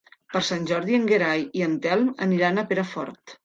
[0.35, 3.39] Per Sant Jordi en Gerai i en Telm aniran a Perafort.